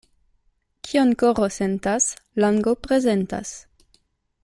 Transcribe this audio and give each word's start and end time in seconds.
Kion 0.87 1.11
koro 1.25 1.49
sentas, 1.57 2.07
lango 2.45 2.75
prezentas. 2.89 3.53